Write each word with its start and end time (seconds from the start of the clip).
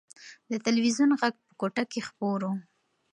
د 0.51 0.53
تلویزون 0.65 1.09
غږ 1.19 1.33
په 1.47 1.53
کوټه 1.59 1.83
کې 1.91 2.05
خپور 2.07 2.39
و. 2.49 2.53